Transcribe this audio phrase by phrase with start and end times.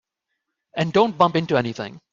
[0.75, 2.01] And don't bump into anything.